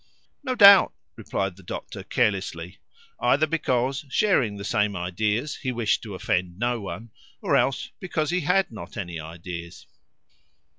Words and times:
"No 0.43 0.55
doubt," 0.55 0.93
replied 1.15 1.57
the 1.57 1.61
doctor 1.61 2.01
carelessly, 2.01 2.79
either 3.19 3.45
because, 3.45 4.03
sharing 4.09 4.57
the 4.57 4.63
same 4.63 4.95
ideas, 4.95 5.57
he 5.57 5.71
wished 5.71 6.01
to 6.01 6.15
offend 6.15 6.57
no 6.57 6.79
one, 6.81 7.11
or 7.39 7.55
else 7.55 7.91
because 7.99 8.31
he 8.31 8.41
had 8.41 8.71
not 8.71 8.97
any 8.97 9.19
ideas. 9.19 9.85